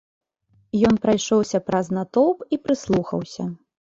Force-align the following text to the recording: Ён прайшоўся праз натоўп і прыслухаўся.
Ён 0.89 0.95
прайшоўся 1.03 1.59
праз 1.67 1.91
натоўп 1.97 2.39
і 2.57 2.61
прыслухаўся. 2.65 3.43